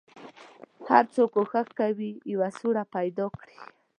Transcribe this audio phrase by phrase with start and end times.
[0.89, 3.57] هر څوک کوښښ کوي یوه سوړه پیدا کړي.